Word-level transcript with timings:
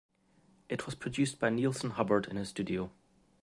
It 0.67 0.87
was 0.87 0.95
produced 0.95 1.37
by 1.37 1.49
Neilson 1.51 1.91
Hubbard 1.91 2.25
in 2.25 2.35
his 2.35 2.49
studio. 2.49 2.89